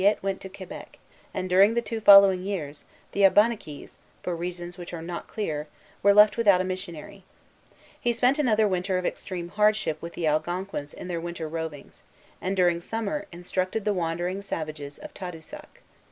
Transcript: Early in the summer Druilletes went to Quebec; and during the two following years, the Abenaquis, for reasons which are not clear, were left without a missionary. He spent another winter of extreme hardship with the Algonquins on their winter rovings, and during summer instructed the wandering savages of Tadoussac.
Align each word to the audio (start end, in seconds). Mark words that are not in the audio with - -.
Early 0.01 0.09
in 0.09 0.17
the 0.17 0.17
summer 0.17 0.23
Druilletes 0.23 0.33
went 0.33 0.41
to 0.41 0.49
Quebec; 0.57 0.99
and 1.31 1.47
during 1.47 1.73
the 1.75 1.81
two 1.83 1.99
following 1.99 2.41
years, 2.43 2.85
the 3.11 3.21
Abenaquis, 3.21 3.97
for 4.23 4.35
reasons 4.35 4.75
which 4.75 4.95
are 4.95 5.01
not 5.03 5.27
clear, 5.27 5.67
were 6.01 6.11
left 6.11 6.37
without 6.37 6.59
a 6.59 6.63
missionary. 6.63 7.23
He 7.99 8.11
spent 8.11 8.39
another 8.39 8.67
winter 8.67 8.97
of 8.97 9.05
extreme 9.05 9.49
hardship 9.49 10.01
with 10.01 10.13
the 10.13 10.25
Algonquins 10.25 10.95
on 10.95 11.07
their 11.07 11.21
winter 11.21 11.47
rovings, 11.47 12.01
and 12.41 12.55
during 12.57 12.81
summer 12.81 13.27
instructed 13.31 13.85
the 13.85 13.93
wandering 13.93 14.41
savages 14.41 14.97
of 14.97 15.13
Tadoussac. 15.13 15.83